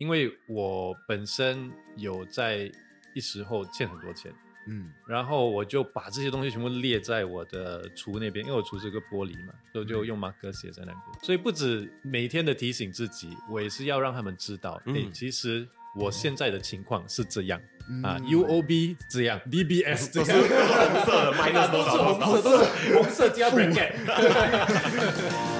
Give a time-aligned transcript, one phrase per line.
[0.00, 2.72] 因为我本身有在
[3.14, 4.32] 一时候欠很多钱，
[4.66, 4.90] 嗯。
[5.06, 11.02] 然后我就把这些东西全部列在我的厨那边，因为我厨是个玻璃嘛，所以就用马克写在那边。
[11.22, 15.12] 所以不止每天的提醒自己，我也是要让他们知道，哎、嗯。
[15.12, 17.60] 其实我现在的情况是这样、
[18.02, 22.64] 啊嗯，UOB 这样，DBS 这样，红色的 minus 多少红色，都是
[22.94, 23.92] 红色加 bracket。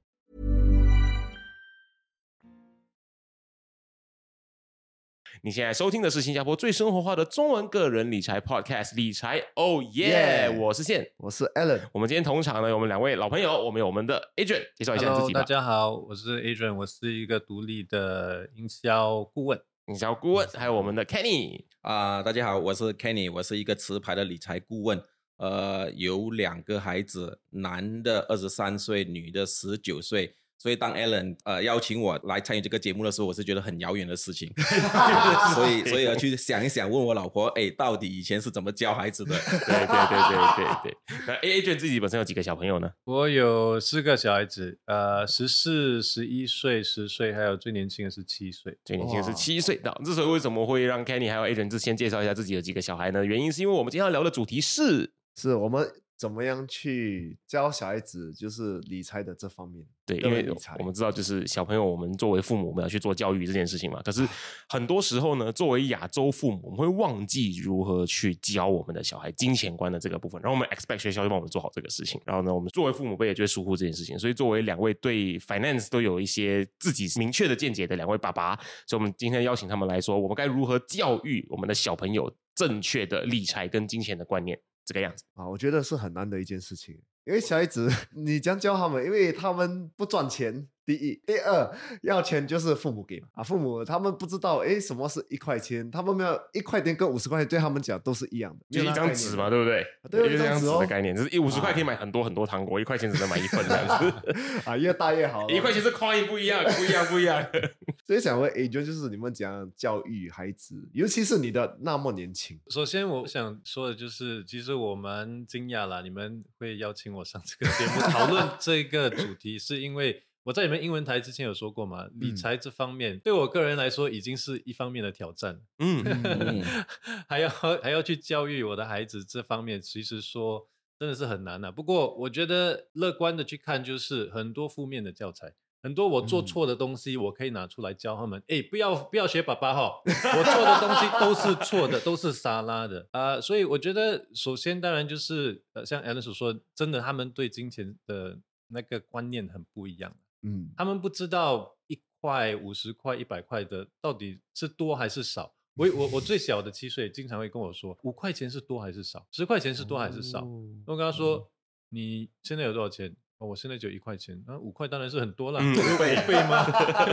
[5.43, 11.13] 你现在收听的是新加坡最生活化的中文个人理财 Podcast《理财哦耶》，Yeah 我是宪。
[11.17, 15.45] 我是 Alan，我们今天同场呢，有我们两位老朋友，我们有我们的 Adrian，介绍一下你自己吧大。
[15.47, 19.59] 家好，我是 Adrian，我是一个独立的营销顾问。
[19.87, 21.65] 营销顾问，还有我们的 Kenny。
[21.81, 25.01] 啊、大家好，我是 Kenny，我是一个持牌的理财顾问。
[25.37, 30.35] 呃，有两个孩子，男的二十三岁，女的十九岁。
[30.61, 34.47] 所以当 Alan 呃邀请我来参与这个节目的时候，我是觉得很遥远的事情，
[35.55, 39.35] 所以所以要去想一想，问我老婆，哎，到底以前是怎么教孩子的？
[39.35, 40.97] 对对对对对对。
[41.25, 42.91] 那 Adrian 自己本身有几个小朋友呢？
[43.05, 48.77] 我有四个小孩子，呃，十四、十一岁、十岁，还有最年轻的是七岁。
[48.85, 49.81] 最年轻的是哇七岁。
[49.83, 53.25] 那之所以为什么会让 Kenny 还有 Adrian 之先介绍一下自己有几个小孩呢？
[53.25, 59.87] 原因是因为我们今天要聊的主题是，是我们怎么样去教小孩子，就是理财的这方面。
[60.19, 64.01] 对，因为我们知道，就是小朋友，我们作为父母，我们要去做教育这件事情嘛。
[64.03, 64.27] 可是
[64.67, 72.19] 很多时候呢，作为亚洲父母，我们会忘记如何去教我们的小孩金钱观的这个部分，然后我们 expect 学校就帮我们做好这个事情。
[72.25, 74.17] 然后呢，我们作为父母辈也就会疏忽这件事情。
[74.17, 78.55] 所以，作为两位对 finance 都有一些自己明确的见解的两位爸爸，
[78.87, 85.23] 所以我们今天邀请他们来说，我们该如何教育我们的小朋友正确的理财跟金钱的观念，这个样子。
[85.33, 91.71] 啊，我觉得是很难的一件事情，因为小孩子 你这样教他们，因为他们不赚钱，第一，第二
[92.01, 99.85] 要钱就是父母给嘛啊，父母他们不知道诶什么是一块钱，他们没有一块钱跟五十块钱对他们讲都是一样的，就一张纸嘛，对不对？
[100.09, 104.33] 对就一张纸一张纸哦的概念，就是一五十块可以买很多很多糖果，一块钱只能买一份这样子。
[104.65, 105.47] 啊，越大越好。
[105.51, 107.45] 一块钱是 coin 不一样，不一样，不一样。
[108.05, 126.63] 所以想问 A 就就是你们怎样教育孩子，尤其是你的那么年轻，首先，我想说的就是，其实我蛮惊讶啦，你们会邀请我上这个节目讨论这个主题，是因为我在你们英文台之前有说过嘛，理嗯财这方面对我个人来说已经是一方面的挑战，嗯，嗯
[127.29, 135.53] 还要还要去教育我的孩子这方面，其实说真的是很难的、不过我觉得乐观的去看，就是很多负面的教材。
[135.83, 138.39] 很多我做嗯错的东西，我可以拿出来教他们。
[138.47, 148.37] 哎、不要不要学爸爸哈，我做的东西都是错的，都是沙拉的啊、所以我觉得，首先当然就是呃，像 Alan 所说，真的他们对金钱的
[148.67, 150.15] 那个观念很不一样。
[150.43, 155.53] 嗯，他们不知道一块、五十块、一百块的到底是多还是少。
[155.75, 159.25] 我我我最小的七岁经常会跟我说，五块钱是多还是少？
[159.31, 160.39] 十块钱是多还是少？
[160.41, 161.49] 哦我跟他说，
[161.89, 163.15] 你现在有多少钱？
[163.37, 166.65] 哦，我现在就一块钱，那、五块当然是很多啦，嗯五倍倍吗？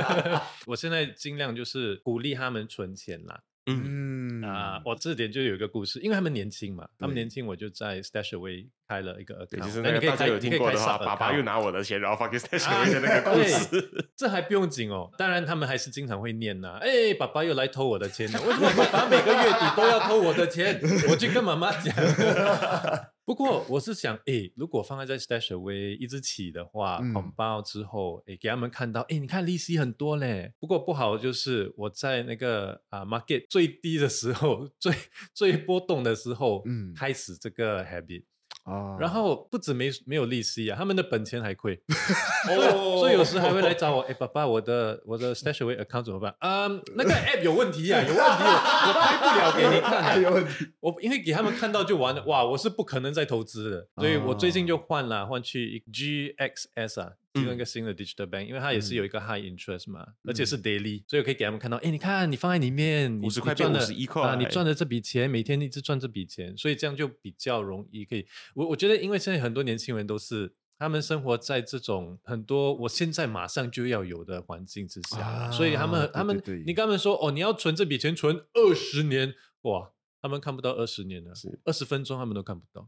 [0.67, 3.43] 我现在尽量就是鼓励他们存钱啦。
[3.67, 13.83] 嗯，嗯啊，我这点就有一个故事，因为他们年轻嘛，他们年轻，我就在 Stashaway 开了一个就是那个大家有听过的话，爸爸又拿我的钱，然后放给 station 啊的那个故事。
[13.83, 15.11] 对这还不用紧哦。
[15.19, 18.41] 当然，他们还是经常会念呐、哎，爸爸又来偷我的钱了。
[18.41, 20.81] 为什么爸爸每个月底都要偷我的钱？
[21.11, 21.95] 我去跟妈妈讲。
[23.27, 30.55] 不过我是想，哎，如果放在在 Stash Away 一直起的话，嗯红包之后，哎，给他们看到，哎，你看利息很多嘞。
[30.59, 34.95] 不过不好就是我在那个啊 market 最低的时候，最
[35.35, 38.23] 最波动的时候，嗯开始这个 habit。
[38.69, 41.81] 啊，然后不止没没有利息啊，他们的本钱还亏，
[42.51, 46.35] 哦所以有时还会来找我，哎，爸爸，我的我的 Stashaway account 怎么办？
[46.41, 50.17] 嗯，那个 app 有问题啊，有问题，我拍不了给你看啊。
[50.21, 68.27] 有问题，我因为给他们看到就完了，哇，我是不可能再投资的，所以我最近就换了，换去 GXS 啊其中一个新的 digital bank，因为它也是嗯有一个 high interest 嘛，而且是 daily，所以可以给他们看到，哎，你看你放在里面，你50块你赚了变51啊，你赚的这笔钱，每天一直赚这笔钱，所以这样就比较容易可以。
[68.55, 70.55] 我我觉得，因为现在很多年轻人都是。
[70.81, 79.91] 他们生活在这种很多我现在马上就要有的环境之下，所以他啊们他们你跟他们说哦，你要存这笔钱存二十年，哇，
[80.23, 81.33] 他们看不到二十年了，
[81.65, 82.87] 二十分钟他们都看不到。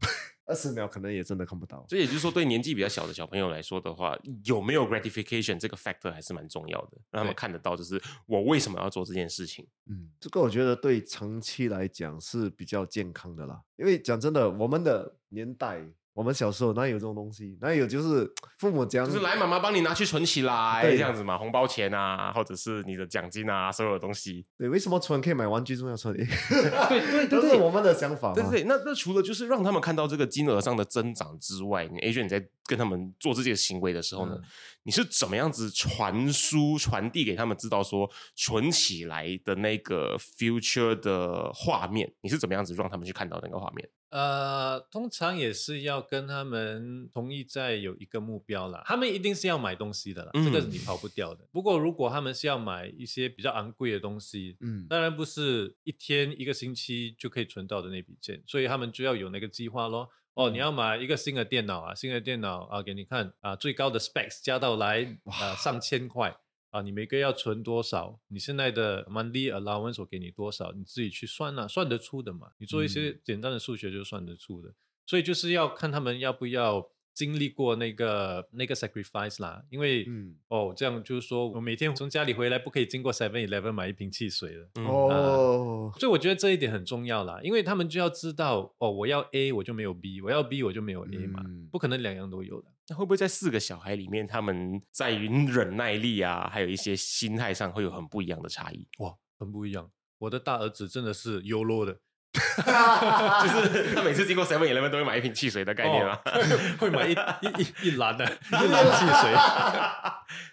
[0.51, 1.85] 二十秒可能也真的看不到。
[1.87, 9.65] 所以也就是说，对年纪比较小的小朋友来说的话，有没有 gratification 这个 factor 还是蛮重要的，让他们看得到，就是我为什么要做这件事情。
[9.85, 13.61] 嗯，这个我觉得对长期来讲是比较健康的啦。
[13.77, 15.81] 因为讲真的，我们的年代，
[16.13, 17.57] 我们小时候哪有这种东西？
[17.61, 18.29] 哪有就是
[18.59, 24.45] 父母讲，就是来，妈妈帮你拿去存起来，对这样子嘛，红包钱啊，或者是你的奖金啊，所有的东西。
[24.57, 26.13] 对，为什么存可以买玩具，为什么要存？
[26.17, 28.33] 对对都是我们的想法。
[28.33, 34.43] 对对对，那那除了就是让他们看到这个金额上的增长之外，你 A 你在跟他们做这些行为的时候呢，嗯
[34.83, 42.13] 你是怎么样子传输传递给他们知道说存起来的那个 future 的画面？
[42.21, 43.89] 你是怎么样子让他们去看到那个画面？
[44.09, 51.47] 呃，通常也是要跟他们同意在有一个目标啦，他们一定是要买东西的啦，这个你跑不掉的。
[51.51, 60.09] 不过如果他们是要买一些比较昂贵的东西，嗯，当然不是一天一个星期就可以存到的那笔钱，所以他们就要有那个计划咯。
[60.33, 66.35] 哦，你要买一个新的电脑啊，新的电脑啊，给你看啊，最高的 specs 加到来啊上千块
[66.69, 68.17] 啊，你每个月要存多少？
[68.29, 70.71] 你现在的 monthly allowance 我给你多少？
[70.71, 72.51] 你自己去算啊，算得出的嘛。
[72.59, 74.73] 你做一些简单的数学就算得出的，
[75.05, 84.69] 所以就是要看他们要不要经历过那个那个 sacrifice 啦，因为、嗯哦，这样就是说我每天从家里回来不可以经过 Seven Eleven 买一瓶汽水了。
[84.75, 92.67] 嗯哦，所以我觉得这一点很重要啦，因为他们就要知道哦，我要 A 我就没有 B，我要 B 我就没有 A 嘛，嗯不可能两样都有的。
[92.87, 98.87] 那会不会在四个小孩里面，他们在于忍耐力啊，还有一些心态上会有很不一样的差异？
[98.99, 99.89] 哇，很不一样。
[100.17, 101.99] 我的大儿子真的是 YOLO 的，
[103.43, 106.19] 就是他每次经过 Seven Eleven 都会买一瓶汽水的概念啊。
[106.25, 106.31] 哦
[106.79, 109.33] 会买一一一一篮的 一篮汽水，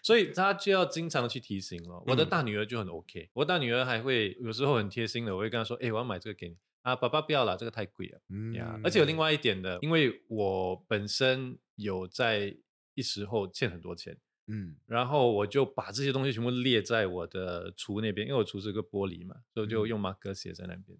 [0.02, 2.02] 所以他就要经常去提醒了。
[2.06, 12.56] 我的嗯大女儿就很 OK，我大女儿还会有时候很贴心的，我会跟她说：“哎，我要买这个给你啊，爸爸不要了，这个太贵了。”嗯呀，而且有另外一点的，因为我本身有在
[12.94, 14.16] 一时候欠很多钱，
[14.48, 20.98] 嗯然后我就把这些东西全部列在我的橱那边，因为我橱是个玻璃嘛，所以就嗯用马克写在那边。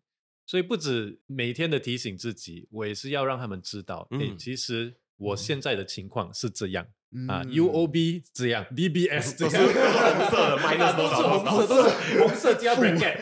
[0.49, 6.87] 所以不止每天的提醒自己，我也是要让他们知道，哎、嗯其实我现在的情况是这样、
[7.29, 13.19] 啊嗯，UOB 这样，DBS 这都是样， 都是红色的多少红色都是红色加 bracket，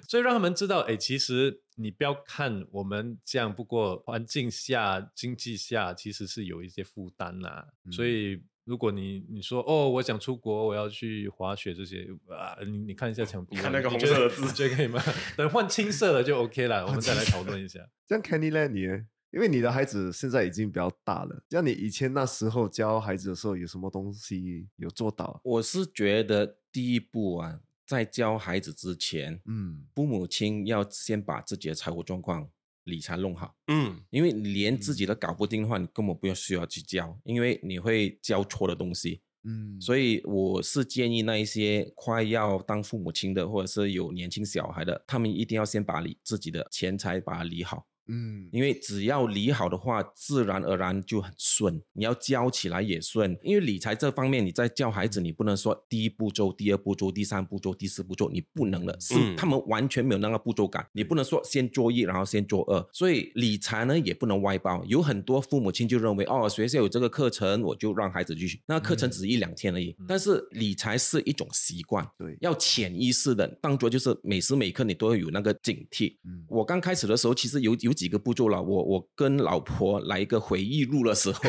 [0.06, 7.68] 所以让他们知道，哎，其实你不要看我们这样，不过环境下、经济下其实是有一些负担啦。
[7.90, 8.08] 所嗯。
[8.10, 15.00] 以如果你你说哦，我想出国，我要去滑雪这些啊，你你看一下墙壁啊，看那个红色的字你觉得可以吗？
[15.38, 17.78] 等换青色的就 OK 了，我们再来讨论一下。
[18.06, 18.68] 这样 Kenny 呢？
[18.68, 25.40] 你呢因为你的孩子现在已经比较大了，像你以前那时候教孩子的时候，有什么东西有做到啊？
[25.44, 32.48] 我是觉得第一步啊，在教孩子之前，嗯父母亲要先把自己的财务状况、
[32.86, 33.54] 理财弄好。
[33.68, 39.20] 嗯因为你连自己都搞不定的话，你根本不用需要去教，因为你会教错的东西。
[39.48, 47.86] 嗯，所以我是建议那一些快要当父母亲的，或者是有年轻小孩的，他们一定要先把理自己的钱财把它理好。
[48.08, 51.82] 嗯因为只要理好的话，自然而然就很顺。
[51.92, 60.86] 你要教起来也顺，因为理财这方面，你在教孩子，你不能说第一步骤、第二步骤、第三步骤、第四步骤，你不能了，是嗯他们完全没有那个步骤感。
[60.92, 62.88] 你不能说先做一，然后先做二。
[62.92, 64.84] 所以理财呢，也不能外包。
[64.86, 68.60] 有很多父母亲就认为，哦，学校有这个课程，我就让孩子去。
[68.66, 76.16] 那个课程只是一两天而已，但是理财是一种习惯，对，要潜意识的当做就是每时每刻你都要有那个警惕。
[76.24, 78.62] 嗯我刚开始的时候，其实有有几个步骤了。
[78.62, 81.42] 我我跟老婆来一个回忆录的时候，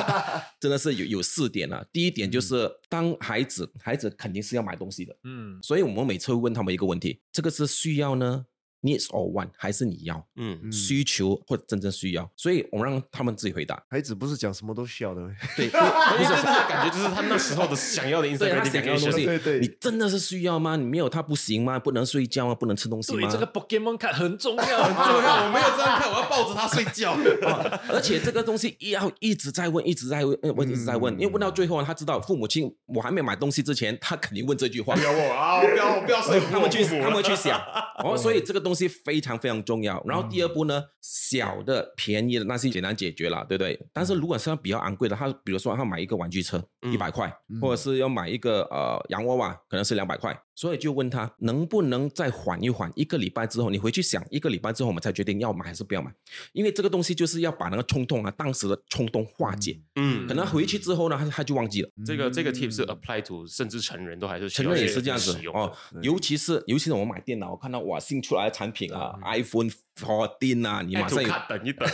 [0.58, 1.86] 真的是有有四点了。
[1.92, 8.46] 第一点就是，当孩子孩子肯定是要买东西的，嗯，所以我们每次会问他们一个问题：这个是需要呢
[8.82, 10.16] ，needs or want，还是你要？
[10.36, 12.30] 嗯嗯需求或者真正需要？
[12.36, 13.82] 所以我们让他们自己回答。
[13.88, 15.20] 孩子不是讲什么都需要的，
[15.56, 15.76] 对，不
[16.16, 19.12] 不是感觉，就是他那时候的想要的 instant 对他想要的东。
[19.12, 20.76] 西，对对你真的是需要吗？
[20.76, 21.78] 你没有他不行吗？
[21.78, 22.54] 不能睡觉吗？
[22.54, 23.28] 不能吃东西吗？
[23.28, 27.12] 对，这个 Pokemon 卡很重要， 很重要，我没有这样看，我要抱着他睡觉。
[27.42, 35.02] 哦而且这个东西要一直在问，一直在问，呃问一直在问，因为问到最后，他知道父母亲我还没买东西之前，他肯定问这句话不。
[35.02, 35.60] 要我啊！
[35.60, 37.60] 不要不要睡他们去他们去想，
[38.04, 40.02] 哦，所以这个东西非常非常重要。
[40.06, 43.78] 然后第二步呢，小的便宜的那是简单解决了，对不对？
[43.92, 46.62] 但是如果是要比较昂贵的，他比如说他买一个玩具车
[46.92, 56.12] 一百块，或者是要买一个呃洋娃娃，可能是两百块，所以就问他能不能再缓一缓，一个礼拜之后你回去想，一个礼拜之后我们才决定要买还是不要买，
[56.52, 59.80] 因为这个东西就是要把那个冲动啊，当时的冲动化解。
[59.94, 61.88] 嗯可能回去之后呢，他他就忘记了。
[62.04, 71.88] 这个这个 tip 是 apply to 甚至成人都还是需成人也是这样子哦，尤其是尤其是我买电脑，我看到哇新出来的产品啊，iPhone 14啊，你马上 等一等，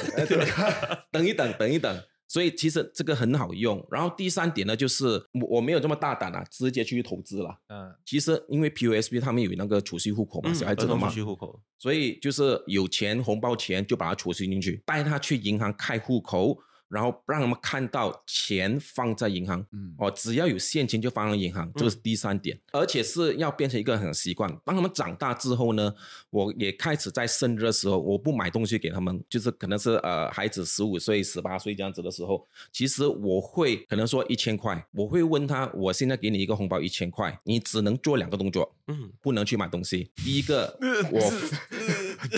[1.13, 2.03] 等一等，等一等。
[2.29, 3.85] 所以其实这个很好用。
[3.91, 7.57] 然后第三点呢，就是我我没有这么大胆啊，直接去投资了。
[7.69, 19.65] 嗯，其实因为 POSB 他们有那个储蓄户口嘛，小孩子的嘛储，蓄户口，所以就是有钱红包钱就把它储蓄进去，带他去银行开户口，然后让他们看到钱放在银行。
[19.73, 24.51] 嗯哦，只要有现金就放在银行，这个是第三点，而且是要变成一个很习惯。
[24.65, 25.95] 当他们长大之后呢，
[26.31, 40.11] 我也开始在生日的时候，我不买东西给他们，就是可能是呃孩子十五岁、十八岁这样子的时候，其实我会可能说一千块，我会问他，我现在给你一个红包一千块，你只能做两个动作，嗯，不能去买东西。
[40.17, 40.79] 第一个，
[41.11, 41.21] 我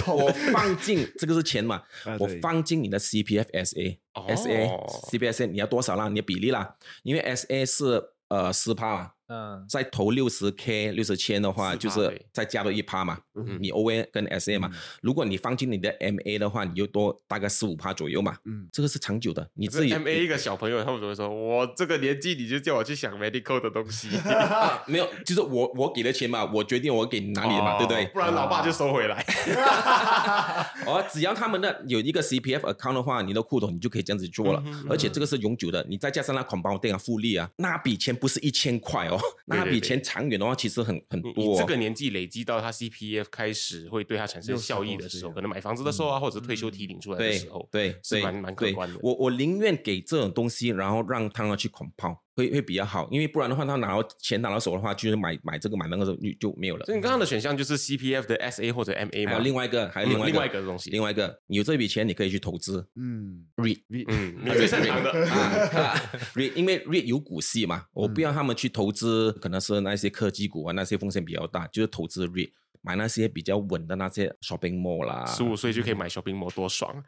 [0.07, 6.09] 我放进这个是钱嘛啊，我放进你的 CPF SA 哦 SA CPF SA 你要多少啦？
[6.09, 13.19] 你的比例啦，因为 SA 是呃四趴嘛，嗯，再投六十 K 六十千的话，就是再加多一趴嘛。
[13.35, 14.71] 嗯你 OA 跟 SA 嘛，
[15.01, 18.37] 如果你放进你的 MA 的话，你就多大概十五趴左右嘛。
[18.45, 21.29] 嗯这个是长久的，你自己 M A 一个小朋友，他们怎么说？
[21.29, 28.11] 我这个年纪你就叫我去想 medical 的东西，啊 没有，就是我我给的钱嘛，我决定我给你哪里的嘛，对不对哦？
[28.15, 29.25] 不然老爸就收回来。
[30.87, 41.57] 哦，只要他们的有一个 CPF account 的话，你的户头你就可以这样子做了，嗯而且这个是永久的，你再加上那 compounding 啊、复利啊，那笔钱不是一千块哦，那对对笔钱长远的话其实很很多、哦。
[41.59, 48.99] 这个年纪累积到他 C P F 开始会对他产生效益的时候，可能买房子的时候啊，或者是退休提领出来的时候，对对是蛮蛮可观的。
[49.03, 56.95] 我我宁愿给这种东西，然后让他们去 compound，会会比较好，因为不然的话，他拿到钱拿到手的话，就是买买这个买那个就就没有了所。
[56.95, 59.33] 以你刚刚的选项就是 C P F 的 S A 或者 M A 嘛？
[59.33, 63.81] 还有另外一个，还有嗯另外一个、另外一个东西另外一个，你有这笔钱，你可以去投资嗯 REIT。
[64.09, 65.37] 嗯，你最擅长的啊
[65.75, 65.95] 啊
[66.35, 75.25] ，REIT 因为 REIT 有股息嘛，我不要他们去投资，可能是那些科技股啊，那些风险比较大，就是投资 REIT，买那些比较稳的那些 shopping mall 啦。
[75.27, 77.03] 十五岁就可以买 shopping mall，多爽！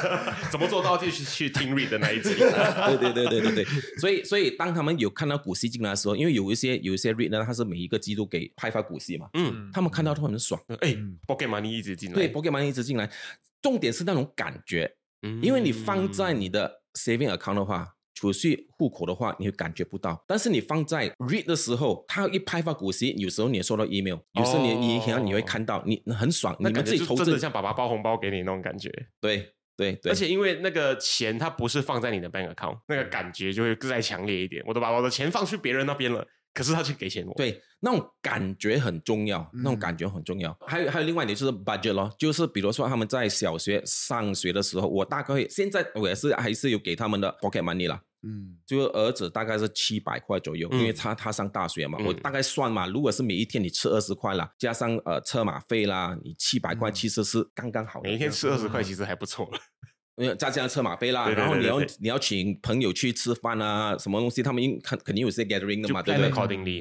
[0.50, 0.96] 怎么做到？
[0.96, 2.34] 就是去听 read 的那一集。
[2.38, 3.64] 对对对对对对，
[3.98, 10.60] 所以所以当他们有看到股息进来的时候，因为有一些有一些 read 呢，它是每一个季度给派发股息嘛，嗯，他们看到都很爽。
[10.80, 13.10] 哎，pocket money 一直进来，对 p o k e m o n 一直进来，
[13.60, 17.94] 重点是那种感觉，嗯因为你放在你的 saving account 的话。
[18.14, 28.90] 储蓄户口的话，你会感觉不到，但是你放在 read 的时候，它一派发股息，有时候你也收到 email，有时候你你可能你会看到，你很爽，你们那感觉自己投资真的，像爸爸包红包给你那种感觉。
[29.20, 34.62] 对对对，而且因为那个钱它不是放在你的 bank account，那个感觉就会再强烈一点。
[34.66, 40.56] 我都把我的钱放去别人那边了，可是他却给钱我。，对，那种感觉很重要，那种感觉很重要。
[40.66, 48.00] 还有还有另外一点就是 budget 咯，就是比如说他们在小学上学的时候，我大概会现在我也是还是有给他们的 pocket money 啦。
[48.26, 58.08] 嗯就儿子大概是七百块左右，嗯因为他他上大学嘛，嗯我大概算嘛，如果是每一天你吃二十块啦，加上呃车马费啦，你七百块其实是刚刚好的。
[58.08, 59.58] 每一天吃二十块其实还不错了。
[60.16, 66.30] 因为再加上车马费啦，对对然后你要你要请朋友去吃饭啊，什么东西，他们应肯肯定有些 gathering 的嘛，对不对？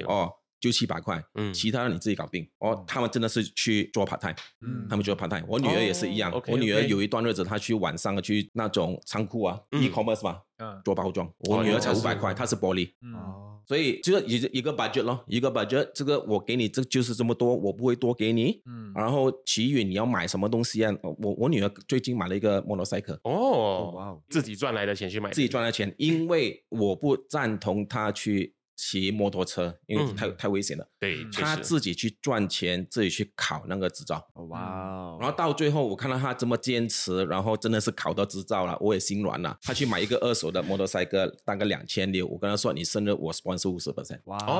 [0.06, 0.32] 哦。
[0.64, 2.48] 哦，就七百块，嗯其他的你自己搞定。
[2.60, 5.44] 哦，他们真的是去做 part time，嗯他们做 part time。
[5.48, 11.30] 我女儿也是一样，我女儿有一段日子，她去晚上去那种仓库啊、嗯 e commerce 嘛，嗯做包装。
[11.50, 12.94] 我女儿才五百块，她是玻璃。
[13.02, 18.62] 嗯，哦，所以就是一个一个 budget 咯，一个 budget，这个我给你这就是这么多，我不会多给你。
[18.66, 20.94] 嗯然后其余你要买什么东西啊？
[21.02, 30.86] 我我女儿最近买了一个 motorcycle，哦，哇哦自己赚来的钱去买，自己赚来的钱，因为我不赞同她去骑摩托车，因为嗯太、太危险了。
[31.00, 34.22] 对，他自己去赚钱，自己去考那个执照。
[34.34, 39.58] 哦哇哦，然后到最后，我看到他这么坚持，然后真的是考到执照了，我也心软了。
[39.62, 42.28] 他去买一个二手的摩托赛车，大概两千六。
[42.28, 44.20] 我跟他说，你生日我 sponsor 五十 percent。
[44.26, 44.52] 哇哦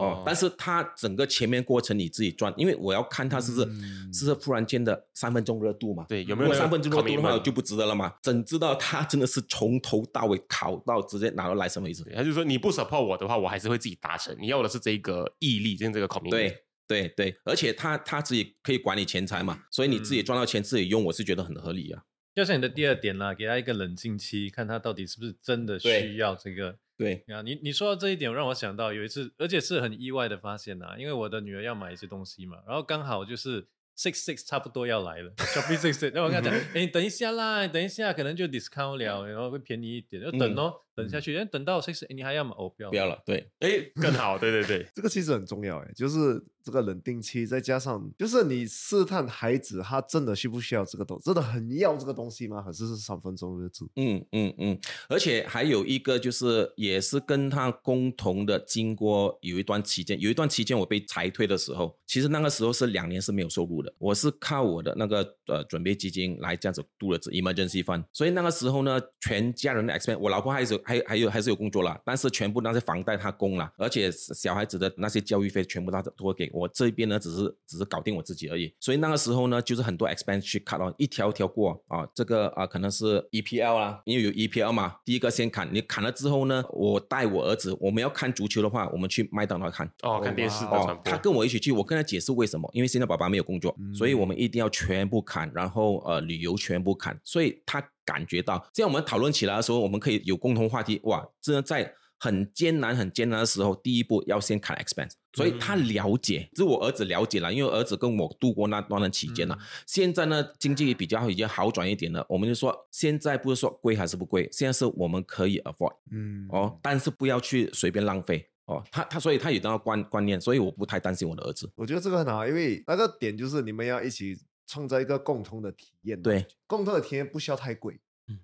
[0.00, 6.06] 哦，但是他整个前面过程你自己赚，因为我要看他是不是、嗯是不是忽然间的三分钟热度嘛？
[6.08, 8.14] 对有没有三分钟热度的话就不值得了嘛？
[8.22, 12.02] 怎知道他真的是从头到尾考到直接拿到 license 为止。
[12.14, 14.34] 他就说你不 support 我的话，我还是会自己达成。
[14.40, 16.30] 你要的是这个毅力，跟这个 commitment。
[16.30, 22.04] 对对对，而且他他自己可以管理钱财嘛，所以你自己赚到钱自己用，我是觉得很合理啊。
[22.34, 26.78] 就像你的第二点啦，给他一个冷静期，看他到底是不是真的需要这个。
[26.96, 33.62] 对，啊，你你说到这一点，让我想到有一次，而且是很意外的发现呐、因为我的女儿要买一些东西嘛，然后刚好就是
[33.96, 42.54] six six 差不多要来了，Shopping six six，然后我跟他讲， 哎，你等一下啦，等一下可能就 discount 了，然后会便宜一点，就等哦，等下去，哎，等到 six，你还要吗？
[42.58, 52.62] 哦，不要，不要了，对，哎，更 好，对对对， 这个其实很重要，哎，就是这个冷定期，再加上就是你试探孩子他真的需不需要这个东，真的很要这个东西吗？
[52.62, 53.88] 还是是三分钟热度？
[53.96, 54.78] 嗯嗯嗯，
[55.08, 101.94] 而且还有一个就是，也是跟他共同的经过有一段期间，有一段期间我被裁退的时候，其实那个时候是两年是没有收入的，我是靠我的那个呃准备基金来这样子度日子 emergency fund，所以那个时候呢，全家人的 expense，我老婆还是还还有还是有工作了，但是全部那些房贷他供了，而且小孩子的那些教育费全部他都会给我这边呢，只是只是搞定我自己而已，所以那个时候呢，就是很多 expense 去 cut 哦，一条条过啊，这个啊可能是 EPL 啦，因为有 EPL 嘛，第一个先砍，你砍了之后呢，我带我儿子，我们要看足球的话，我们去麦当劳看哦，看电视哦，他跟我一起去，我跟他解释为什么，因为现在爸爸没有工作，所以我们一定要全部砍，然后呃旅游全部砍，所以他感觉到，这样我们讨论起来的时候，我们可以有共同话题，哇，真的在。
[102.22, 109.58] 很艰难、很艰难的时候，第一步要先砍 expense，所以他了解，是我儿子了解了，因为儿子跟我度过那段的期间了。
[109.86, 121.72] 现在呢，经济比较已经好转一点了，我们就说，现在不是说贵还是不贵，现在是我们可以 afford，嗯，哦，但是不要去随便浪费，哦，他他所以他有那个观观念，所以我不太担心我的儿子。
[121.74, 124.36] 我觉得这个很好，因为那个点就是你们要一起
[124.70, 128.00] 创造一个共同的体验，对，共同的体验不需要太贵。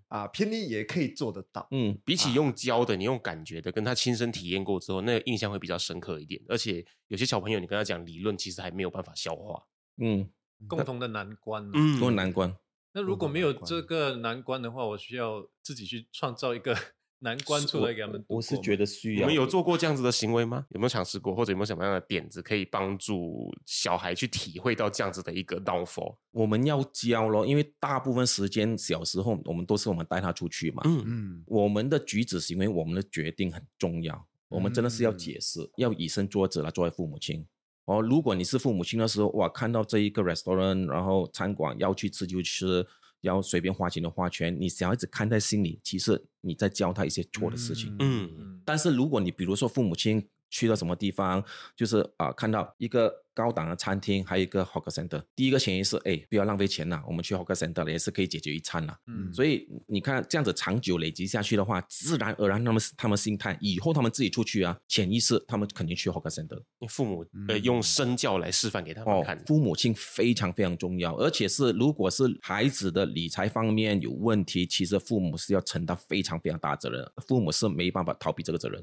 [0.09, 1.69] 啊，便宜也可以做得到。
[1.71, 6.43] 嗯，比起用教的，你用感觉的，跟他亲身体验过之后，那个印象会比较深刻一点。
[6.49, 9.63] 而且有些小朋友，你跟他讲理论，其实还没有办法消化。
[9.99, 10.29] 嗯，
[10.67, 12.53] 共同的难关，嗯，共同难关。
[12.95, 16.77] 那如果没有这个难关的话，我需要自己去创造一个。
[17.21, 19.21] 难关出来给他们，我是觉得需要。
[19.21, 20.67] 你们有做过这样子的行为吗？
[20.71, 26.17] 有没有尝试过，或者有没有什么样的点子可以帮助小孩去体会到这样子的一个 downfall？
[26.33, 30.83] 我们要教咯，因为大部分时间小时候我们都是我们带他出去嘛。
[30.85, 34.27] 嗯嗯，我们的举止行为，我们的决定很重要。
[34.49, 37.45] 我们真的是要解释，要以身作则来作为父母亲。
[37.87, 42.87] 哦，如果你是父母亲的时候，哇，看到这一个 restaurant，然后餐馆要去吃就吃。
[43.27, 47.95] 要随便花钱的花钱，你小孩子看在心里，其实你在教他一些错的事情。
[47.99, 51.45] 嗯，但是如果你比如说父母亲去到什么地方，
[51.77, 53.26] 就是啊，看到一个。
[53.37, 55.23] 高档的餐厅，还有一个 hawker center。
[55.37, 58.97] 第一个前提是，哎，不要浪费钱呐，我们去 hawker center 了也是可以解决一餐呐。
[59.07, 66.59] 嗯，所以你看这样子长久累积下去的话，自然而然他们他们心态，以后他们自己出去啊，潜意识他们肯定去 hawker center。
[66.89, 78.83] 父母呃用身教来示范给他们看，父母亲非常非常重要，而且是如果是孩子的理财方面有问题，其实父母是要承担非常非常大责任，父母是没办法逃避这个责任。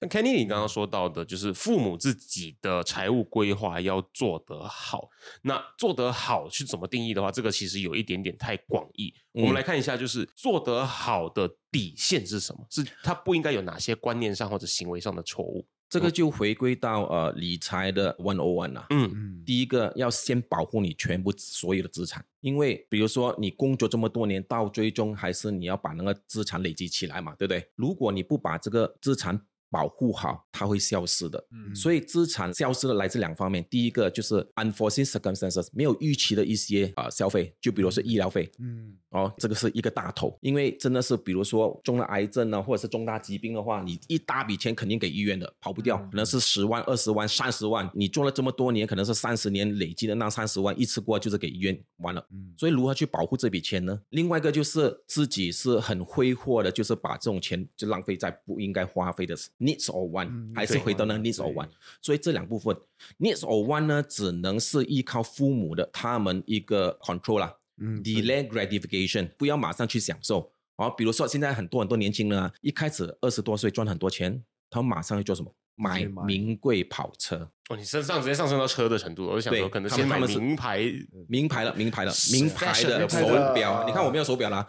[0.00, 5.08] 那 Kenny，你刚刚说到的，就是父母自己的财务规划要做得好。
[5.42, 9.12] 那做得好是怎么定义的话，这个其实有一点点太广义。
[9.32, 12.64] 我们来看一下，就是做得好的底线是什么？
[12.70, 15.66] 是他不应该有哪些观念上或者行为上的错误？
[15.88, 18.86] 这个就回归到呃理财的 one o one 了。
[18.90, 27.66] 嗯，第一个要先保护你全部所有的资产，因为比如说你工作这么多年，到最终还是你要把那个资产累积起来嘛，对不对？
[27.74, 31.42] 如果你不把这个资产保护好，它会消失的。
[31.52, 31.74] 嗯。
[31.74, 38.96] 所以资产消失的来自两方面，第一个就是 unforeseen circumstances，没有预期的一些啊、呃消费，就比如说医疗费，嗯。
[39.10, 52.22] 哦，这个是一个大头，因为真的是比如说中了癌症啊，或者是重大疾病的话，你一大笔钱肯定给医院的，跑不掉，可能是十万、二十万、三十万，你做了这么多年，可能是三十年累积的那三十万，一次过就是给医院完了。
[52.30, 52.52] 嗯。
[52.58, 53.98] 所以如何去保护这笔钱呢？
[54.10, 61.68] 另外一个就是自己是很挥霍的，就是把这种钱就浪费在不应该花费的 needs or want，、嗯还是回到那个 needs or want。
[62.00, 62.76] 所以这两部分
[63.18, 67.54] needs or want 呢，只能是依靠父母的他们一个 control 啦。
[67.80, 70.52] 嗯 delay gratification，不要马上去享受。
[70.76, 75.52] 好，比如说现在很多很多年轻人啊，一开始二十多岁赚很多钱，他们马上要做什么？
[75.78, 80.80] 买买名贵跑车，哦，你身上直接上升到车的程度了，我就想说，可能先买名牌，
[81.28, 83.72] 名牌了，名牌了，名牌的的手表。
[83.72, 84.66] 啊你看我没有手表啦，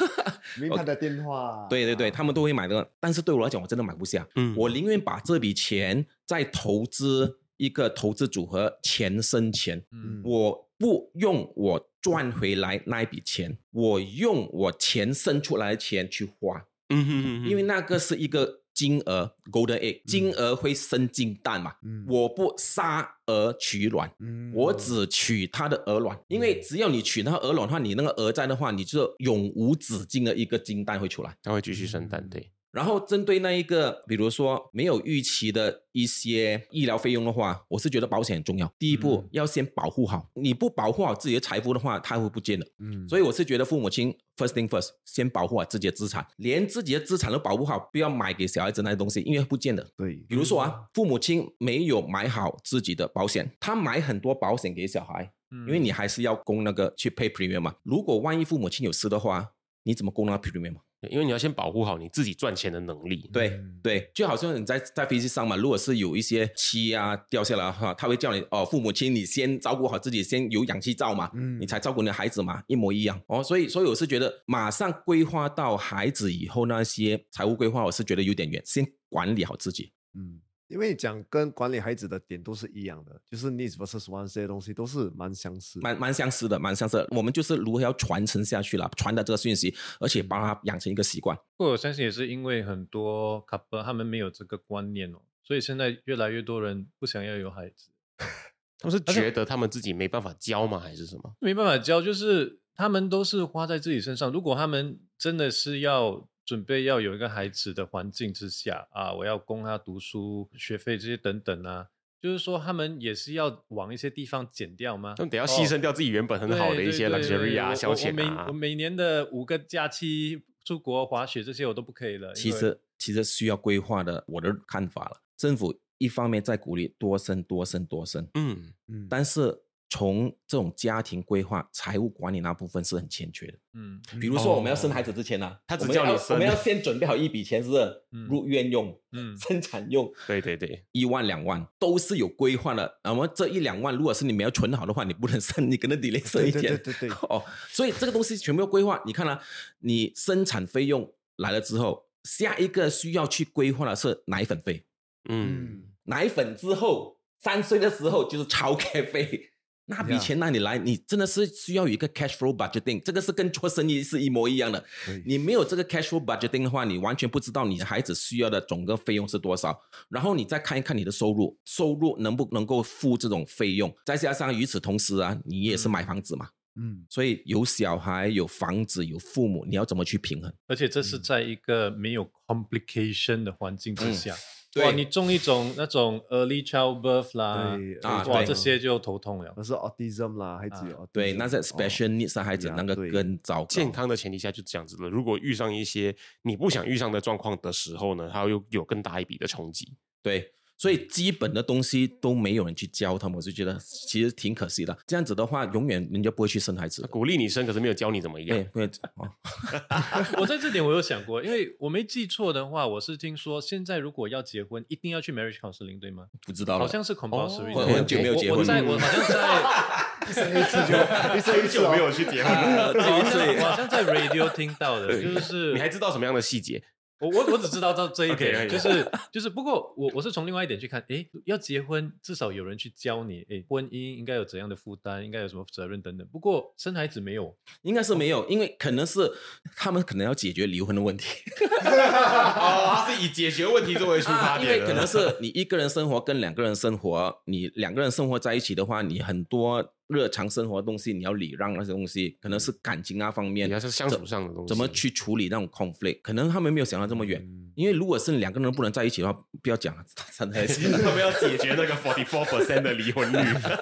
[0.60, 2.86] 名牌的电话， 对对对，他们都会买的。
[3.00, 4.26] 但是对我来讲，我真的买不下。
[4.36, 9.82] 嗯我宁愿把这笔钱再投资一个投资组合，钱生钱。
[9.90, 16.66] 嗯我不用我赚回来那一笔钱，我用我钱生出来的钱去花。
[16.88, 21.72] 嗯哼哼哼因为那个是一个金额 golden egg，金额会生金蛋嘛。
[21.84, 31.36] 嗯我不杀鹅取卵，嗯我只取它的鹅卵，因为只要你取它鹅卵的话，你那个鹅在的话，你就永无止境的一个金蛋会出来。
[31.44, 38.74] 它会继续生蛋，对，然后针对那一个，比如说没有预期的一些医疗费用的话，我是觉得保险很重要。
[38.78, 42.66] 第一步、嗯要先保护好，你不保护好自己的财富的话，它会不见的。
[42.78, 49.86] 嗯所以我是觉得父母亲 first thing first，先保护好自己的资产，连自己的资产都保护好，不要买给小孩子那些东西，因为不见的。
[49.96, 57.74] 对，比如说啊，父母亲没有买好自己的保险，他买很多保险给小孩，嗯因为你还是要供那个去 pay premium 嘛。
[57.82, 59.50] 如果万一父母亲有事的话，
[59.82, 60.80] 你怎么供那个 premium 嘛？
[61.02, 63.28] 对因为你要先保护好你自己赚钱的能力。
[63.32, 73.42] 对嗯对，就好像你在在飞机上嘛，如果是有一些漆啊掉下来哈，他会叫你哦，父母亲你先照顾好自己，先有氧气罩嘛，嗯你才照顾你的孩子嘛，一模一样哦。
[73.42, 79.90] 所以所以我是觉得马上规划到孩子以后那些财务规划，我是觉得有点远，先管理好自己。
[80.14, 80.40] 嗯，
[80.72, 85.82] 因为讲跟管理孩子的点都是一样的，就是 needs versus wants 这些东西都是蛮相似的。
[85.82, 87.06] 蛮蛮相似的，蛮相似的。
[87.10, 91.36] 我们就是如何要传承下去了，传达这个讯息，而且把它养成一个习惯。
[91.56, 97.90] 不过我相信也是因为很多 couple 他们没有这个观念哦，所以现在越来越多人不想要有孩子，
[98.80, 100.78] 他们是觉得他们自己没办法教吗？
[100.78, 101.36] 还是什么？
[101.38, 104.32] 没办法教，就是他们都是花在自己身上。
[104.32, 111.88] 如果他们真的是要准备要有一个孩子的环境之下啊，我要供他读书、学费这些等等啊，
[112.20, 115.14] 就是说他们也是要往一些地方减掉吗？
[115.16, 118.72] 他们得要牺牲掉自己原本很好的一些 luxury 啊、我消遣啊我每。
[118.72, 122.32] 每年的五个假期出国滑雪这些我都不可以了。
[122.32, 125.22] 其实其实需要规划的，我的看法了。
[125.36, 133.58] 政府一方面在鼓励多生多生多生，嗯，嗯，但是从这种家庭规划、财务管理那部分是很欠缺的。
[133.74, 143.00] 嗯比如说我们要生孩子之前呢、哦他只我们要叫你生我们要先准备好一笔钱，是不是嗯入院用、嗯生产用，对对对，一万两万都是有规划的。
[143.04, 146.74] 那么这一两万，如果是你没有存好的话，你不能生，你可能 delay 生一对点。
[146.78, 149.02] 对对对对哦，所以这个东西全部要规划。
[149.04, 149.42] 你看啊，
[149.80, 154.86] 你生产费用来了之后，下一个需要去规划的是奶粉费。
[155.28, 159.51] 嗯，奶粉之后，三岁的时候就是超 care 费。
[159.86, 160.78] 那笔钱哪里来？
[160.78, 164.82] 你真的是需要有一个 cash flow budgeting，这个是跟做生意是一模一样的。
[165.26, 169.76] 你没有这个 cash flow budgeting 的话，你完全不知道你的孩子需要的总个费用是多少。
[170.08, 173.92] 然后你再看一看你的收入，收入能不能够付这种费用？
[174.06, 180.52] 再加上与此同时啊，你也是买房子嘛，嗯所以有小孩、有房子、有父母，你要怎么去平衡？
[180.68, 184.36] 而且这是在一个没有 complication 的环境之嗯下。
[184.72, 189.62] 对哇，你中一种那种 early childbirth 啦，对啊哇，对这些就头痛了那。
[189.62, 193.66] 是 autism 啦，孩子有 autism，对，那在哦 special needs 的孩子呀那个对更糟糕。
[193.66, 195.10] 健康的前提下就这样子了。
[195.10, 199.94] 如果遇上一些你不想遇上的状况的时候呢，它又有更大一笔的冲击。
[200.22, 204.98] 对，所以基本的东西都没有人去教他们，我就觉得其实挺可惜的。
[205.06, 207.06] 这样子的话，永远人家不会去生孩子。
[207.06, 208.64] 鼓励你生，可是没有教你怎么样 对，。
[208.64, 209.30] 不会哦，
[210.42, 216.24] 我在这点我有想过，因为我没记错的话，我是听说现在如果要结婚，一定要去 marriage counseling，对吗？
[216.44, 216.80] 不知道了。
[216.80, 217.80] 好像是 compulsory 的。
[217.80, 220.98] 我很久没有结婚我我在我好像在一生一次就
[221.38, 222.52] 一生一次没有，去结婚，
[223.62, 226.82] 好像在 radio 听到的，就是你还知道什么样的细节？
[227.22, 236.26] 我我我只知道到这一 点就是就是，不过我我是从另外一点去看，诶，要结婚至少有人去教你，诶，婚姻应该有怎样的负担，应该有什么责任等等。
[236.32, 239.30] 不过生孩子没有，应该是没有，因为可能是
[239.76, 241.24] 他们可能要解决离婚的问题。
[241.86, 254.68] 哦，他是以解决问题作为出发啊，因点的，为可能是你一个人生活跟两个人生活，你两个人生活在一起的话，你很多日常生活的东西你要礼让那些东西，可能是感情啊方面，是相处上的东西。
[254.68, 257.40] 怎么去处理那种 conflict，可能他们没有想到这么远。
[257.42, 257.72] 嗯。
[257.74, 260.04] 因为如果是两个人不能在一起的话，不要讲了，
[260.36, 263.38] 真的是他们要解决那个 forty four percent 的离婚率。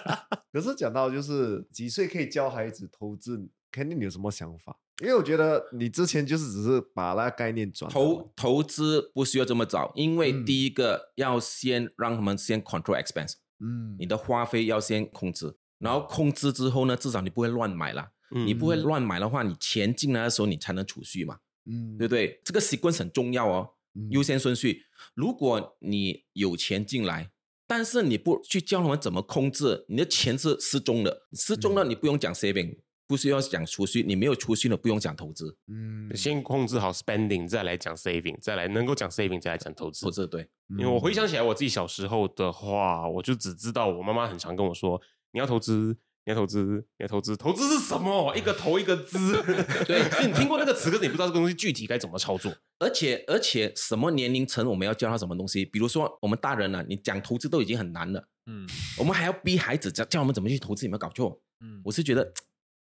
[0.52, 4.78] 可是讲到就是几岁可以教孩子投资，肯定你有什么想法？
[5.02, 10.44] 因为我觉得你之前就是只是把那个概念转投投资不需要这么早，因为嗯。
[10.44, 13.96] 第一个要先让他们先 control expense，嗯。
[13.98, 18.12] 你的花费要先控制，然后控制之后呢，至少你不会乱买啦。
[18.32, 22.40] 嗯你不会乱买的话，你钱进来的时候你才能储蓄嘛，嗯对不对？
[22.44, 24.84] 这个 sequence 很重要哦，嗯优先顺序。
[25.14, 27.32] 如果你有钱进来，
[27.66, 40.10] 但是你不去教他们怎么控制，你的钱是失踪的，失踪嗯了你不用讲 saving，不需要讲储蓄，你没有储蓄了不用讲投资，嗯先控制好 spending，再来讲 saving，再来能够讲 saving，再来讲投资投。
[40.12, 40.42] 资对。
[40.68, 47.36] 嗯因为我回想起来，我自己小时候的话，我就只知道我妈妈很常跟我说：“你要投资，你要投资，你要投资。
[47.36, 48.34] 投资是什么？
[48.36, 49.42] 一个投一个资。
[49.86, 52.52] 对就你听过那个词，可是你不知道这个东西具体该怎么操作。
[52.78, 55.64] 而且而且什么年龄层我们要教他什么东西？
[55.64, 58.66] 比如说我们大人啊，你讲投资都已经很难了，嗯
[58.98, 61.40] 我们还要逼孩子教教我们怎么去投资，有没有搞错？
[61.60, 62.32] 嗯，我是觉得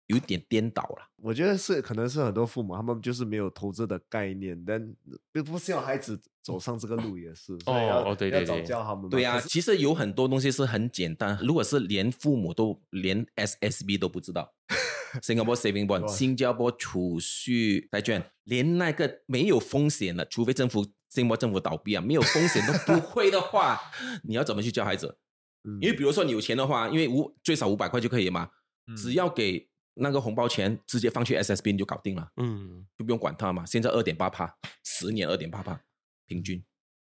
[0.07, 1.07] 有点颠倒了。
[1.17, 4.93] 我觉得是可能是很多父母他们就是没有投资的概念，但
[5.31, 9.09] 不不希望孩子走上这个路也是，哦对要早对对教他们。
[9.09, 14.53] 对呀、可是其实有很多东西是很简单，如果是连父母都连 SSB 都不知道，
[15.21, 23.79] Singapore Saving Bond 新加坡储蓄债券，连那个没有风险的，除非政府新加坡政府倒闭啊，没有风险都不会的话，
[24.23, 25.17] 你要怎么去教孩子？
[25.63, 28.49] 嗯因为比如说你有钱的话，因为五最少五百块就可以嘛，
[28.87, 29.67] 嗯只要给
[29.99, 33.65] 那个红包钱，直接放去 SSB 你就搞定了，嗯，就不用管它嘛。
[33.65, 35.79] 现在二点八帕，十年二点八帕，
[36.25, 36.63] 平均，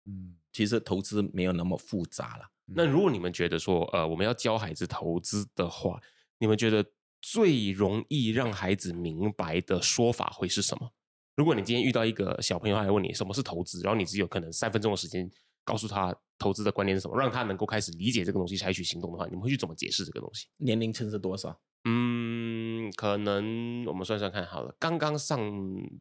[0.06, 2.50] 嗯其实投资没有那么复杂了。
[2.66, 6.00] 那如果你们觉得说，呃，我们要教孩子投资的话，
[6.38, 6.86] 你们觉得
[7.22, 10.92] 最容易让孩子明白的说法会是什么？
[11.36, 15.30] 如果你今天遇到一个小朋友，他来问你什么是投资，然后你只有可能三分钟的时间
[15.64, 20.48] 告诉他投资的观念是什么，让他能够开始理解这个东西，采取行动的话，你们会去怎么解释这个东西？
[20.58, 21.60] 年龄层是多少？
[21.86, 25.38] 嗯，可能我们算算看好了，刚刚上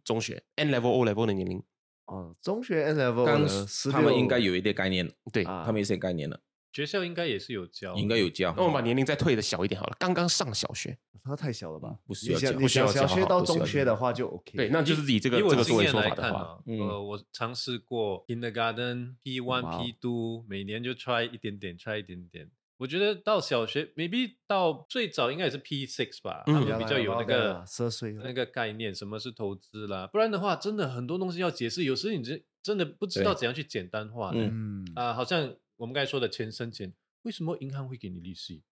[0.05, 1.61] 中学 N level O level 的年龄，
[2.07, 6.41] 哦，中学 N level 刚的16他们应该有一点概念，对，啊他们有一些概念了，
[6.73, 8.55] 学校应该也是有教，应该有教。
[8.57, 11.97] 那我们把年龄再退的小一点好了，刚刚上小学，他太小了吧？
[12.07, 14.57] 不需要教不需要小学到中学的话就 OK。
[14.57, 22.51] 对，那就是以这个以我这个作为经验来说法的话，看啊，嗯呃，我尝试过 kindergarten、P 哇 one、哦 P two，每年就 try 一点点，try 一点点。
[22.79, 30.09] 我觉得到小学，maybe 到最早应该也是 P six 吧，嗯他们比较有那个十岁那个概念，什么是投资啦。
[30.11, 36.93] 不然的话，真的很多东西要解释，有时你真真的不知道怎样去简单化嗯啊、好像我们刚才说的钱生钱，
[37.23, 38.63] 为什么银行会给你利息？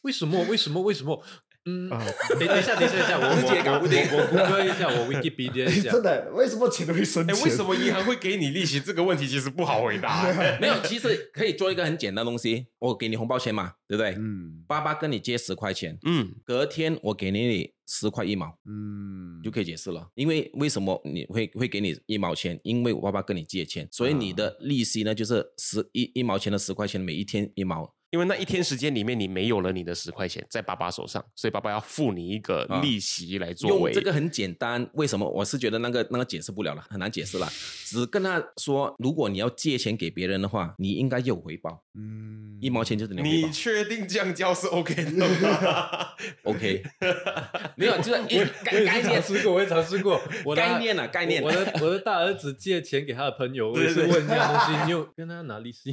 [0.00, 0.42] 为什么？
[0.44, 0.80] 为什么？
[0.80, 1.22] 为什么？
[1.66, 5.92] 嗯，啊等等一下，等一下，等一下，我 自己也搞不定我我我谷歌一下，我 Wikipedia 一下。
[5.92, 7.44] 真的，为什么钱会生哎，钱？
[7.44, 8.80] 为什么银行会给你利息？
[8.80, 10.24] 这个问题其实不好回答。
[10.58, 14.14] 没有，其实可以做一个很简单的东西，我给你红包钱嘛，对不对？
[14.18, 20.10] 嗯爸爸跟你借十块钱，嗯，隔天我给你十块一毛，嗯，就可以解释了。
[20.14, 22.58] 因为为什么你会会给你一毛钱？
[22.64, 27.93] 因为我爸爸跟你借钱，所以你的利息呢就是十一一毛钱的十块钱，每一天一毛。
[28.14, 35.28] 因为那一天时间里面你没有了你的十块钱在爸爸手上，所以爸爸要付你一个啊利息来作为用这个很简单，为什么？
[35.28, 37.48] 我是觉得那个那个解释不了了，很难解释了。
[37.84, 43.50] 只跟他说，如果你要借钱给别人的话，你应该有回报，嗯一毛钱就是你的回你。
[43.50, 46.06] 确定这样教是 OK 的吗？
[46.44, 46.84] OK，
[47.74, 48.22] 没有，就是
[48.62, 50.20] 概概念是尝试过，我也尝试过。
[50.44, 55.90] 我的概念啊概念我的我的大儿子借钱给他的朋友，我也是问这样东西，你有跟他拿利息？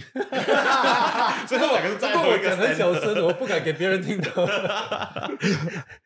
[1.47, 4.43] 所以他们两个是同一个讲很小声，我不敢给别人听到。
[4.43, 5.29] 啊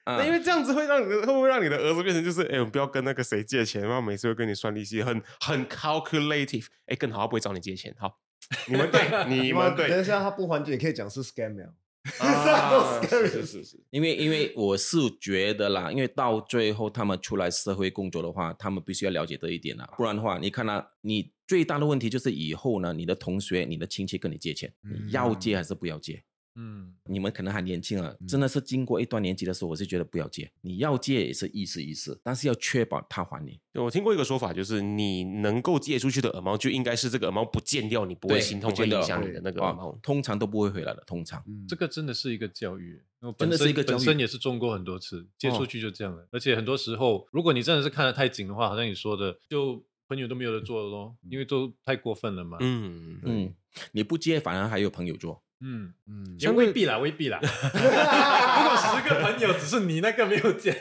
[0.17, 6.67] 那因为这样子会让你的会不会让你的儿子变成就是，哎，我不要跟那个谁借钱，然后每次会跟你算利息，很很 calculative。
[6.87, 7.93] 哎，更好，他不会找你借钱。
[7.97, 8.19] 好，
[8.67, 11.73] 你们对，你 你们对，等一下他不还钱你可以讲是 scam 了。
[12.19, 26.23] 啊 是是是是，因为因为我是觉得啦，因为到最后他们出来社会工作的话，他们必须要了解这一点啦，不然的话，你看啊，你最大的问题就是以后呢，你的同学、你的亲戚跟你借钱，你要借还是不要借？
[26.55, 30.49] 嗯，你们可能还年轻啊，真的是经过一段年纪的时候，我是觉得不要借。
[30.61, 33.59] 你要借也是意思意思，但是要确保他还你。
[33.73, 39.75] 对我听过一个说法，就是你能够借出去的 amount 就应该是这个 amount 不见掉，你不会心痛，不会影响你的那个。
[40.01, 41.43] 通常都不会回来的，通常。
[41.47, 46.27] 嗯这个真的是一个教育，我真的是一个教育本身也是中过很多次，借出哦去就这样了。
[46.31, 52.57] 而且很多时候，如果你真的是看得太紧的话，好像你说的，就朋友都没有得做了咯，因为都太过分了嘛。
[52.61, 53.53] 嗯，嗯，
[53.91, 55.43] 你不借反而还有朋友做。
[55.65, 56.35] 嗯，嗯。
[56.39, 57.39] 也未必啦，未必啦。
[57.41, 60.71] 如果十个朋友只是你那个没有借，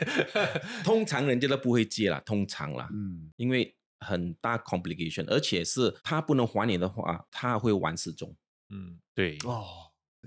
[0.83, 3.31] 通常人家都不会借啦，通常啦，嗯。
[3.37, 8.35] 因为很大 complication，而且是他不能还你的话，他会玩失踪。
[8.69, 9.65] 嗯，对，哦，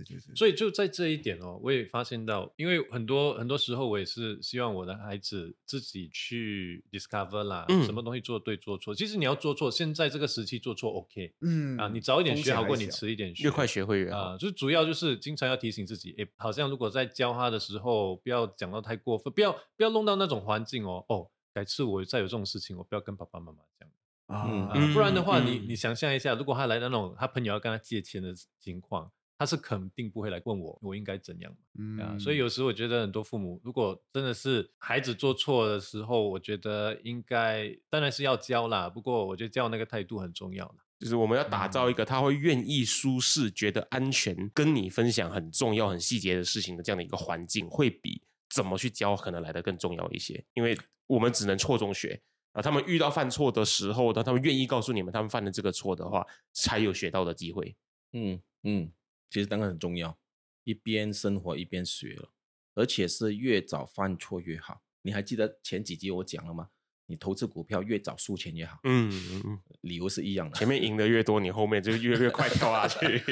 [0.04, 8.94] 对对对，所以就在这一点哦，我也发现到，因为很多很多时候我也是希望我的孩子自己去 discover 啦，嗯什么东西做对做错。
[8.94, 14.18] 其实你要做错，现在这个时期做错 OK 嗯啊，你早一点风学好过你迟一点学，越快学会越好。
[14.18, 21.04] 啊，就是主要就是经常要提醒自己，哎，好像如果在教他的时候，不要讲到太过分，不要不要弄到那种环境哦。
[21.08, 23.88] 哦，改次我再有这种事情，我不要跟爸爸妈妈讲
[24.26, 24.36] 啊
[24.70, 32.18] 啊，不然的话，嗯你你想象一下，如果他来到那种他朋友要跟他借钱的情况，他是肯定不会来问我，我应该怎样嘛啊。
[32.18, 40.74] 所以嗯有时候我觉得很多父母，如果真的是孩子做错的时候，我觉得应该当然是要教啦，不过我觉得教那个态度很重要啦。
[40.98, 48.20] 就是我们要打造一个他会愿意舒适、觉得安全，跟你分享很重要、很细节的事情的这样的一个环境，会比
[48.50, 50.44] 怎么去教可能来的更重要一些。
[50.54, 52.20] 因为我们只能错中学
[52.50, 57.76] 啊，他们遇到犯错的时候，当他们愿意告诉你们他们犯了这个错的话，才有学到的机会。
[58.12, 58.90] 嗯嗯，
[59.30, 60.18] 其实当然很重要，
[60.64, 62.30] 一边生活一边学了，
[62.74, 64.82] 而且是越早犯错越好。
[65.02, 66.70] 你还记得前几集我讲了吗？
[67.06, 70.58] 你投资股票越早输钱越好，嗯，嗯嗯理由是一样的。
[70.58, 73.22] 前面赢的越多，你后面就越越快跳下去。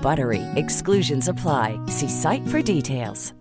[0.00, 0.42] BUTTERY.
[0.56, 1.78] Exclusions apply.
[1.88, 3.32] See site for details.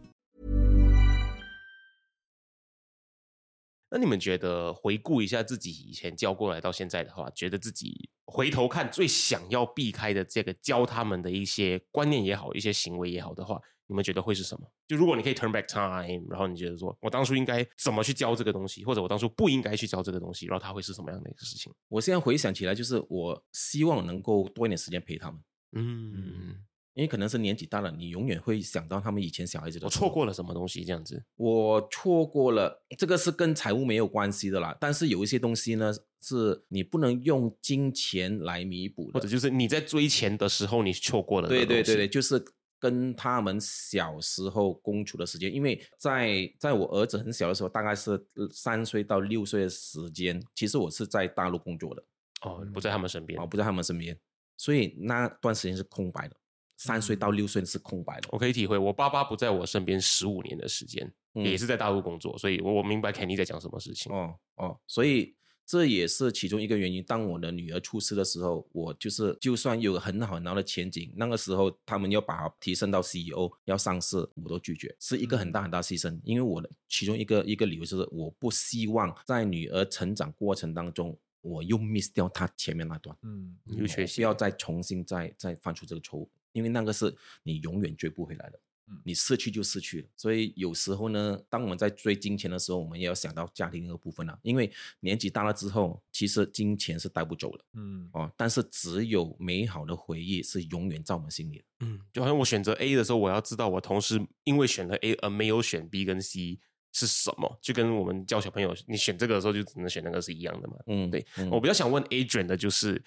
[3.93, 14.65] 那你们觉得回顾一下自己以前教过来到现在的话，觉得自己回头看最想要避开的这个教他们的一些观念也好，一些行为也好的话，你们觉得会是什么？
[14.87, 21.73] 就如果你可以 turn back time，然后你觉得说我当初应该怎么去教这个东西，或者我当初不应该去教这个东西，然后它会是什么样的一个事情？
[21.89, 25.37] 我现在回想起来，就是我希望能够多一点时间陪他们，
[25.73, 26.55] 嗯，
[26.93, 29.85] 因为可能是年纪大了，你永远会想到他们以前小孩子的。
[29.87, 31.23] 我错，过了什么东西这样子？
[31.35, 34.75] 我错过了，这个是跟财务没有关系的啦。
[34.79, 42.43] 但是有一些东西呢，是你不能用金钱来弥补的，或者就是你在追钱的时候你错过了对对对对，就是
[42.79, 52.03] 跟他们小时候共处的时间，因为在在我儿子很小的时候，大概是呃三岁到六岁的时间，其实我是在大陆工作的，
[52.41, 53.45] 哦，不在他们身边哦，。
[53.45, 54.17] 不在他们身边，
[54.61, 56.35] 所以那段时间是空白的。
[56.77, 64.11] 三岁到六岁是空白的，我可以体会，我爸爸不在我身边十五年的时间，嗯也是在大陆工作，所以我我明白 Kenny 在讲什么事情。
[64.11, 67.03] 哦哦，所以这也是其中一个原因。
[67.03, 76.19] 当我的女儿出世的时候，我就是就算有很好很好的前景，那个时候他们要把她提升到 CEO 要上市，我都拒绝，是一个很大很大牺牲。
[76.23, 88.57] 因为我的其中一个一个理由就是我不希望在女儿成长过程当中，我又 miss 掉他前面那段，嗯，有缺需要再重新再再犯出这个错误，因为那个是你永远追不回来的。
[88.57, 101.63] 嗯你失去就失去了，所以有时候呢，当我们在追金钱的时候，我们也要想到家庭那个部分了、因为年纪大了之后，其实金钱是带不走的嗯哦，但是只有美好的回忆是永远在我们心里的。
[101.85, 106.59] 嗯，就好像我选择 A 的时候，我要知道我同时因为选了 A 而没有选 B 跟 C
[106.91, 110.75] 是什么，就跟我们教小朋友，你选这个的时候就只能选那个是一样的嘛。
[110.87, 113.01] 嗯，对嗯我比较想问 Adrian 的就是。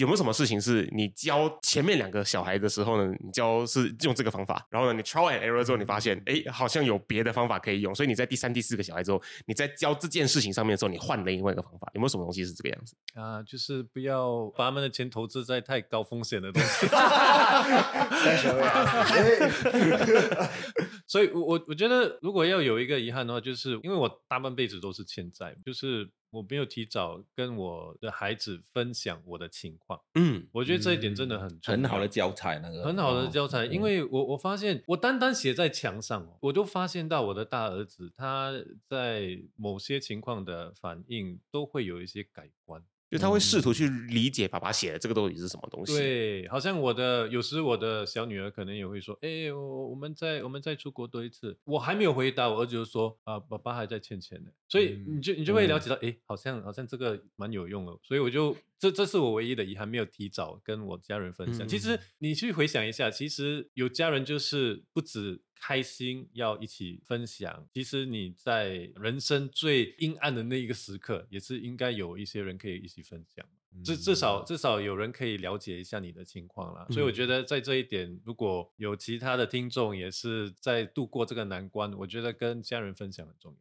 [0.00, 3.14] 有没有什么事情是你教前面两个小孩的时候呢？
[3.22, 12.94] 你教是用这个方法，然后呢，你 trial and error 之后，你发现哎，好像有别的方法可以用，所以你在第三、第四个小孩之后，你在教这件事情上面的时候，你换了另外一个方法，有没有什么东西是这个样子？
[13.12, 16.86] 啊，就是不要把他们的钱投资在太高风险的东西。
[16.86, 20.50] 三小位啊，哎
[21.06, 38.52] 所以我，我我觉得，如果要有一个遗憾的话，就是因为我大半辈子都是欠债，就是我没有提早跟我的孩子分享我的情况，嗯，我觉得这一点真的很重要很好的教材，那个很好的哦教材，因为我我发现，我单单写在墙上哦，我就发现到我的大儿子他
[38.86, 42.84] 在某些情况的反应都会有一些改观。
[43.10, 61.68] 就他会试图去理解爸爸写的这个到底是什么东西。，对，好像我的有时我的小女儿可能也会说，哎，我我们在我们再出国多一次，我还没有回答，我儿子就说啊，爸爸还在欠钱呢，所以你就你就会了解到，哎，好像好像这个蛮有用的，所以我就这这是我唯一的遗憾，没有提早跟我家人分享。
[61.68, 73.46] 其实嗯你去回想一下，其实有家人就是不止开心要一起分享，其实你在人生最阴暗的那一个时刻，也是应该有一些人可以一起分享。
[73.84, 83.58] 至至少至少有人可以了解一下你的情况啦，所以我觉得在这一点，如果有其他的听众也是在度过这个难关，我觉得跟家人分享很重要。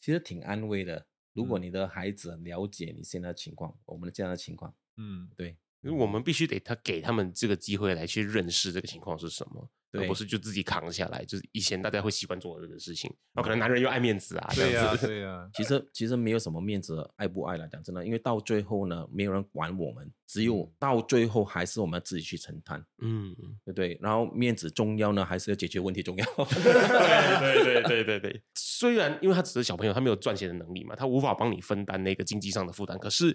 [0.00, 1.06] 其实挺安慰的。
[1.32, 1.62] 如果嗯。
[1.62, 11.24] 你的孩子了解你现在的情况，我们的这样的情况，嗯，对，因为我们必须得他给他们这个机会来去认识这个情况是什么，而对不是就自己扛下来。
[11.24, 15.06] 就是以前大家会习惯做的这个事情，然后可能男人又爱面子啊，这对呀、样子。
[15.08, 23.34] 对呀、其实其实没有什么面子，爱不爱了，讲真的，因为到最后呢，没有人管我们，只有到最后还是我们自己去承担，嗯，
[23.64, 23.98] 对不对？
[24.02, 26.24] 然后面子重要呢，还是要解决问题重要？
[26.44, 28.42] 对 对对对对对。
[28.54, 32.98] 虽然因为他只是小朋友，他没有赚钱的能力嘛，他无法帮你分担那个经济上的负担。
[32.98, 33.32] 可是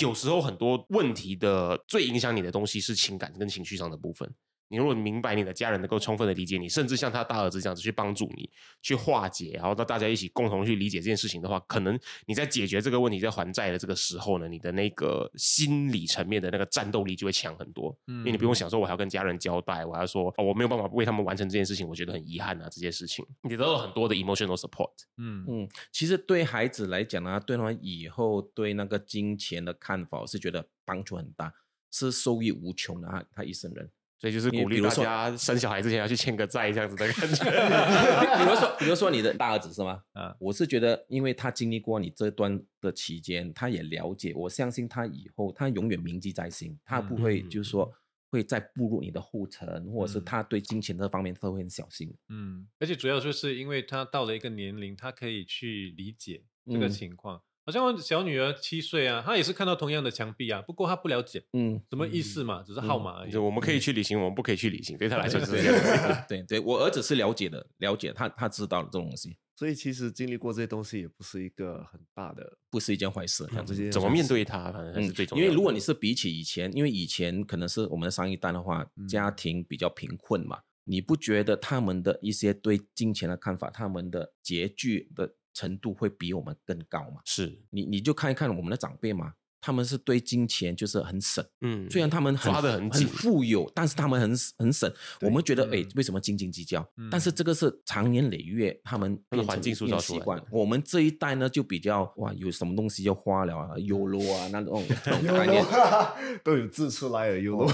[0.00, 4.32] 有时候很多问题的最影响你的东西是情感跟情绪上的部分。
[4.68, 8.50] 你如果明白你的家人能够充分的理解你，甚至像他大儿子这样子去帮助你
[8.82, 17.96] 去化解，然后让大家一起共同去理解这件事情的话，可能你在解决这个问题、在还债的这个时候呢，你的那个心理层面的那个战斗力就会强很多。
[18.06, 24.90] 嗯因为你不用想说我还要跟家人交代，我还要说、哦、我没有办法为他们完成这件事情，我觉得很遗憾啊，这件事情你得到了很多的 emotional support。
[25.18, 31.52] 嗯嗯，其实对孩子来讲呢，对他们以后对那个金钱的看法，我是觉得帮助很大，
[31.90, 33.08] 是受益无穷的。
[33.08, 33.90] 啊他一生人，
[34.26, 37.44] 所以就是鼓励大家生小孩之前要去欠个债，这样子的感觉。
[38.36, 40.02] 比如说，比如说你的大儿子是吗？
[40.14, 47.92] 啊我是觉得，因为他经历过你这段的期间，他也了解，我相信他以后他永远铭记在心，他不会嗯就是说
[48.30, 52.12] 会再步入你的后尘，或者是嗯他对金钱这方面他会很小心。
[52.28, 57.40] 嗯，而且主要就是因为他到了一个年龄，他可以去理解这个嗯情况。
[57.66, 63.30] 好像我小女儿七岁啊，她也是看到同样的墙壁啊，不过她不了解嗯，什么意思嘛，只是号码而已。
[63.32, 66.24] 就我们可以去旅行，我们不可以去旅行，对他来说是对这样。
[66.28, 73.44] 对 对，我儿子是了解的，了解他他知道了这种东西，所以其实经历过这些东西也不是一个很大的，不是一件坏事。
[73.50, 75.42] 这样子这件怎么面对他，反正才是最重要。
[75.42, 87.22] 嗯因为如果你是比起以前，因为以前可能是我们的上一代的话，嗯家庭比较贫困嘛，你不觉得他们的一些对金钱的看法，他们的拮据的程度会比我们更高嘛？
[87.24, 94.92] 是你你就看一看我们的长辈嘛，他们是对金钱就是很省，嗯，虽然他们很抓的很很富有，但是他们很很省。
[95.22, 96.86] 我们觉得哎嗯，为什么斤斤计较？
[96.98, 100.40] 嗯但是这个是长年累月他们的变成环境塑造习惯。
[100.50, 105.64] 我们这一代呢，就比较哇，有什么东西就花了啊，YOLO 啊那种 这种概念。
[106.44, 107.66] 都有字出来了，有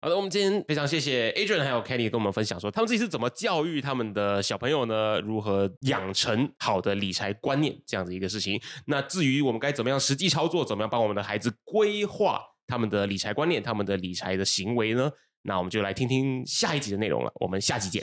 [0.00, 5.20] 好的，我们今天非常谢谢 Adrian 还有 Kenny 跟我们分享说，他们自己是怎么教育他们的小朋友呢？
[5.20, 8.60] 如何养成好的理财观念这样子一个事情。
[8.86, 15.10] 那至于我们该怎么样实际操作，怎么样帮我们的孩子规划他们的理财观念、他们的理财的行为呢？
[15.42, 17.32] 那我们就来听听下一集的内容了。
[17.36, 18.02] 我们下集见。